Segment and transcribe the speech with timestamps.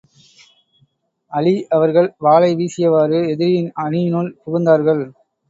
[1.33, 5.03] அலீ அவர்கள் வாளை வீசியவாறு, எதிரியின் அணியினுள் புகுந்தார்கள்.